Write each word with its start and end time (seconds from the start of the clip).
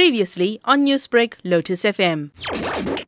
Previously 0.00 0.62
on 0.64 0.86
Newsbreak, 0.86 1.34
Lotus 1.44 1.82
FM. 1.82 2.30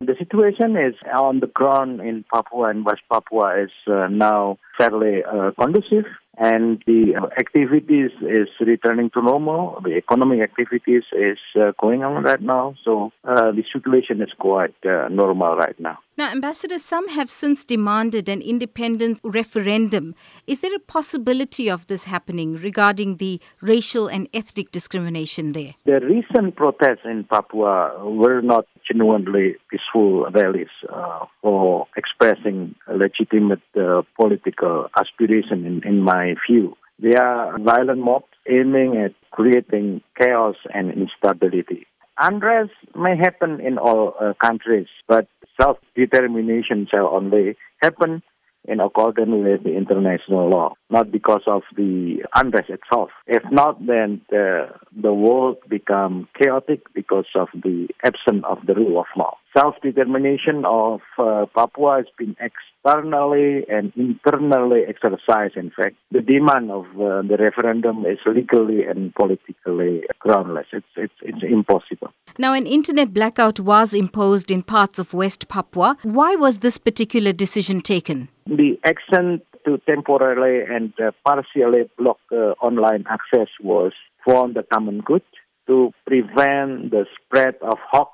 The 0.00 0.14
situation 0.18 0.76
is 0.76 0.94
on 1.10 1.40
the 1.40 1.46
ground 1.46 2.02
in 2.02 2.22
Papua 2.30 2.68
and 2.68 2.84
West 2.84 3.00
Papua 3.10 3.62
is 3.62 3.70
uh, 3.86 4.08
now 4.08 4.58
fairly 4.76 5.24
uh, 5.24 5.52
conducive 5.58 6.04
and 6.38 6.82
the 6.86 7.14
activities 7.38 8.10
is 8.22 8.48
returning 8.60 9.10
to 9.10 9.22
normal. 9.22 9.80
The 9.84 9.96
economic 9.96 10.40
activities 10.40 11.02
is 11.12 11.38
uh, 11.60 11.72
going 11.78 12.02
on 12.02 12.22
right 12.22 12.40
now. 12.40 12.74
So 12.84 13.12
uh, 13.24 13.52
the 13.52 13.64
situation 13.72 14.22
is 14.22 14.30
quite 14.38 14.74
uh, 14.84 15.08
normal 15.08 15.56
right 15.56 15.78
now. 15.78 15.98
Now, 16.16 16.30
Ambassador, 16.30 16.78
some 16.78 17.08
have 17.08 17.30
since 17.30 17.64
demanded 17.64 18.28
an 18.28 18.42
independent 18.42 19.18
referendum. 19.24 20.14
Is 20.46 20.60
there 20.60 20.74
a 20.74 20.78
possibility 20.78 21.70
of 21.70 21.86
this 21.86 22.04
happening 22.04 22.56
regarding 22.56 23.16
the 23.16 23.40
racial 23.60 24.08
and 24.08 24.28
ethnic 24.34 24.72
discrimination 24.72 25.52
there? 25.52 25.74
The 25.84 26.00
recent 26.00 26.56
protests 26.56 27.04
in 27.04 27.24
Papua 27.24 28.08
were 28.08 28.42
not 28.42 28.66
genuinely 28.90 29.56
peaceful 29.70 30.30
rallies 30.30 30.74
uh, 30.92 31.26
for 31.40 31.86
expressing 31.96 32.74
legitimate 32.88 33.62
uh, 33.78 34.02
political 34.18 34.88
aspiration, 34.96 35.64
in, 35.66 35.82
in 35.86 36.00
my 36.00 36.34
view. 36.48 36.76
They 36.98 37.14
are 37.14 37.58
violent 37.58 37.98
mobs 38.00 38.26
aiming 38.48 38.96
at 38.96 39.12
creating 39.30 40.02
chaos 40.18 40.56
and 40.72 40.92
instability. 40.92 41.86
Unrest 42.18 42.72
may 42.94 43.16
happen 43.16 43.60
in 43.60 43.78
all 43.78 44.14
uh, 44.20 44.34
countries, 44.40 44.86
but 45.08 45.26
self-determination 45.60 46.86
shall 46.90 47.08
only 47.08 47.56
happen 47.80 48.22
in 48.64 48.80
accordance 48.80 49.30
with 49.30 49.64
the 49.64 49.76
international 49.76 50.48
law, 50.48 50.74
not 50.90 51.10
because 51.10 51.42
of 51.46 51.62
the 51.76 52.24
unrest 52.34 52.70
itself. 52.70 53.10
If 53.26 53.42
not, 53.50 53.84
then 53.84 54.20
the, 54.30 54.68
the 55.00 55.12
world 55.12 55.58
become 55.68 56.28
chaotic 56.40 56.82
because 56.94 57.26
of 57.34 57.48
the 57.54 57.88
absence 58.04 58.44
of 58.48 58.58
the 58.66 58.74
rule 58.74 59.00
of 59.00 59.06
law. 59.16 59.36
Self-determination 59.56 60.64
of 60.64 61.00
uh, 61.18 61.46
Papua 61.54 61.96
has 61.98 62.06
been 62.18 62.34
externally 62.40 63.64
and 63.68 63.92
internally 63.96 64.82
exercised. 64.88 65.56
In 65.56 65.70
fact, 65.70 65.96
the 66.10 66.20
demand 66.20 66.70
of 66.70 66.86
uh, 66.94 67.22
the 67.22 67.36
referendum 67.38 68.06
is 68.06 68.18
legally 68.26 68.84
and 68.84 69.14
politically 69.14 70.04
groundless. 70.18 70.66
It's, 70.72 70.86
it's, 70.96 71.14
it's 71.22 71.42
impossible. 71.42 72.12
Now, 72.38 72.54
an 72.54 72.66
internet 72.66 73.12
blackout 73.12 73.60
was 73.60 73.92
imposed 73.92 74.50
in 74.50 74.62
parts 74.62 74.98
of 74.98 75.12
West 75.12 75.48
Papua. 75.48 75.98
Why 76.02 76.34
was 76.34 76.58
this 76.58 76.78
particular 76.78 77.32
decision 77.32 77.82
taken? 77.82 78.28
The 78.46 78.78
action 78.84 79.42
to 79.66 79.78
temporarily 79.86 80.64
and 80.68 80.92
uh, 81.00 81.12
partially 81.24 81.90
block 81.98 82.18
uh, 82.32 82.54
online 82.60 83.04
access 83.08 83.48
was 83.62 83.92
for 84.24 84.48
the 84.48 84.62
common 84.72 85.00
good 85.00 85.22
to 85.66 85.92
prevent 86.06 86.90
the 86.90 87.06
spread 87.14 87.54
of 87.62 87.78
hoax, 87.90 88.10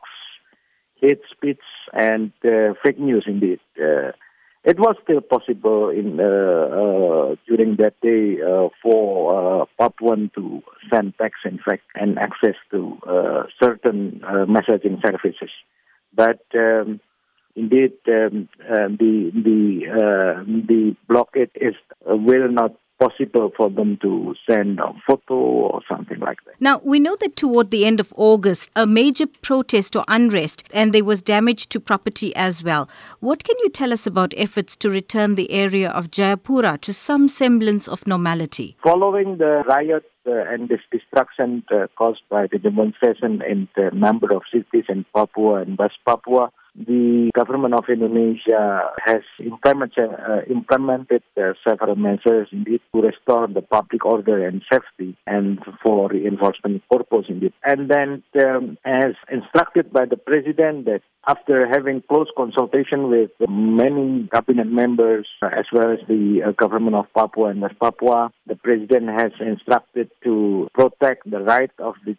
hate 1.00 1.22
speech, 1.30 1.60
and 1.92 2.32
uh, 2.44 2.74
fake 2.84 2.98
news. 2.98 3.24
Indeed, 3.26 3.60
uh, 3.80 4.12
it 4.64 4.78
was 4.78 4.96
still 5.02 5.20
possible 5.20 5.88
in 5.88 6.18
uh, 6.20 6.24
uh, 6.24 7.36
during 7.46 7.76
that 7.76 7.94
day 8.02 8.38
for 8.82 9.66
Papuan 9.78 10.30
to 10.34 10.62
send 10.92 11.14
text, 11.20 11.40
in 11.44 11.58
fact, 11.58 11.84
and 11.94 12.18
access 12.18 12.56
to 12.70 12.98
certain 13.62 14.20
messaging 14.24 15.00
services, 15.04 15.50
but. 16.14 16.40
Um, 16.54 17.00
indeed 17.58 17.94
um, 18.08 18.48
uh, 18.70 18.88
the 19.02 19.14
the 19.34 19.60
uh, 19.90 20.44
the 20.70 20.96
blockade 21.08 21.50
is 21.54 21.74
uh, 22.08 22.16
will 22.16 22.48
not 22.50 22.72
possible 22.98 23.52
for 23.56 23.70
them 23.70 23.98
to 24.02 24.34
send 24.48 24.80
a 24.80 24.92
photo 25.06 25.34
or 25.34 25.80
something 25.88 26.18
like 26.20 26.44
that. 26.44 26.54
Now, 26.60 26.80
we 26.84 26.98
know 26.98 27.16
that 27.20 27.36
toward 27.36 27.70
the 27.70 27.84
end 27.84 28.00
of 28.00 28.12
August, 28.16 28.70
a 28.74 28.86
major 28.86 29.26
protest 29.26 29.94
or 29.94 30.04
unrest 30.08 30.64
and 30.72 30.92
there 30.92 31.04
was 31.04 31.22
damage 31.22 31.68
to 31.68 31.80
property 31.80 32.34
as 32.34 32.62
well. 32.62 32.88
What 33.20 33.44
can 33.44 33.56
you 33.62 33.70
tell 33.70 33.92
us 33.92 34.06
about 34.06 34.34
efforts 34.36 34.76
to 34.76 34.90
return 34.90 35.34
the 35.34 35.50
area 35.50 35.90
of 35.90 36.10
Jayapura 36.10 36.80
to 36.82 36.92
some 36.92 37.28
semblance 37.28 37.88
of 37.88 38.06
normality? 38.06 38.76
Following 38.82 39.38
the 39.38 39.62
riot 39.68 40.04
uh, 40.26 40.44
and 40.52 40.68
this 40.68 40.80
destruction 40.92 41.64
uh, 41.70 41.86
caused 41.96 42.22
by 42.28 42.46
the 42.50 42.58
demonstration 42.58 43.40
in 43.42 43.68
a 43.76 43.94
number 43.94 44.32
of 44.32 44.42
cities 44.52 44.84
in 44.88 45.04
Papua 45.14 45.62
and 45.62 45.78
West 45.78 45.98
Papua, 46.04 46.50
the 46.86 47.30
government 47.34 47.74
of 47.74 47.84
Indonesia 47.88 48.90
has 49.04 49.22
implemented, 49.40 50.10
uh, 51.36 51.40
uh, 51.40 51.52
several 51.66 51.96
measures 51.96 52.48
indeed 52.52 52.80
to 52.94 53.02
restore 53.02 53.48
the 53.48 53.62
public 53.62 54.04
order 54.04 54.46
and 54.46 54.62
safety 54.70 55.16
and 55.26 55.58
for 55.82 56.08
reinforcement 56.08 56.82
purpose 56.90 57.26
indeed. 57.28 57.52
And 57.64 57.90
then 57.90 58.22
um, 58.44 58.78
as 58.84 59.14
instructed 59.30 59.92
by 59.92 60.04
the 60.06 60.16
president 60.16 60.84
that 60.84 61.02
after 61.26 61.66
having 61.66 62.02
close 62.08 62.28
consultation 62.36 63.10
with 63.10 63.30
many 63.48 64.28
cabinet 64.32 64.68
members 64.68 65.26
uh, 65.42 65.46
as 65.46 65.66
well 65.72 65.92
as 65.92 65.98
the 66.06 66.54
government 66.56 66.96
of 66.96 67.06
Papua 67.14 67.48
and 67.48 67.60
West 67.60 67.78
Papua, 67.80 68.32
the 68.46 68.56
president 68.56 69.08
has 69.08 69.32
instructed 69.40 70.10
to 70.22 70.68
protect 70.74 71.28
the 71.28 71.40
right 71.40 71.70
of 71.78 71.94
the 72.06 72.16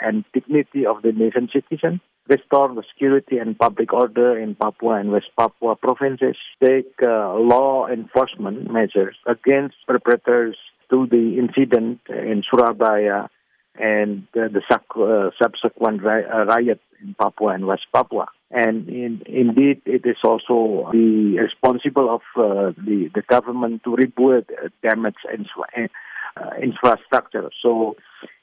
and 0.00 0.24
dignity 0.34 0.84
of 0.84 1.02
the 1.02 1.12
nation 1.12 1.48
citizen 1.52 2.00
restore 2.30 2.74
the 2.74 2.84
security 2.92 3.38
and 3.38 3.58
public 3.58 3.92
order 3.92 4.38
in 4.38 4.54
Papua 4.54 4.94
and 5.00 5.10
West 5.10 5.30
Papua 5.36 5.76
provinces, 5.76 6.36
take 6.62 6.92
uh, 7.02 7.34
law 7.34 7.88
enforcement 7.88 8.70
measures 8.70 9.16
against 9.26 9.76
perpetrators 9.86 10.56
to 10.90 11.06
the 11.10 11.38
incident 11.38 12.00
in 12.08 12.42
Surabaya 12.48 13.28
and 13.78 14.26
uh, 14.36 14.48
the 14.48 14.62
uh, 14.70 15.30
subsequent 15.42 16.02
ri- 16.02 16.24
uh, 16.24 16.44
riot 16.44 16.80
in 17.02 17.14
Papua 17.14 17.54
and 17.54 17.66
West 17.66 17.86
Papua. 17.92 18.26
And 18.50 18.88
in, 18.88 19.22
indeed, 19.26 19.82
it 19.86 20.04
is 20.04 20.16
also 20.24 20.90
the 20.92 21.38
responsible 21.40 22.14
of 22.16 22.22
uh, 22.36 22.72
the, 22.76 23.10
the 23.14 23.22
government 23.28 23.84
to 23.84 23.94
rebuild 23.94 24.44
damaged 24.82 25.24
uh, 25.28 26.50
infrastructure. 26.60 27.50
So 27.62 27.96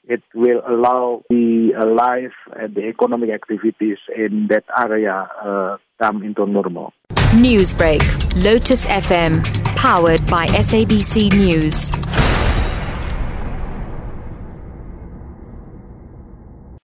it 0.08 0.22
will 0.34 0.62
allow 0.66 1.22
the 1.28 1.74
uh, 1.78 1.86
life 1.86 2.32
and 2.56 2.74
the 2.74 2.88
economic 2.88 3.30
activities 3.30 3.98
in 4.16 4.48
that 4.48 4.64
area 4.80 5.28
uh, 5.44 5.76
come 6.00 6.22
into 6.22 6.46
normal. 6.46 6.92
Newsbreak, 7.32 8.02
Lotus 8.42 8.86
FM, 8.86 9.44
powered 9.76 10.26
by 10.26 10.46
SABC 10.46 11.30
News. 11.32 11.90